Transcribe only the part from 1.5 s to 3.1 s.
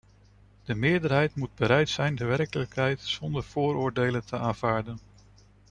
bereid zijn de werkelijkheid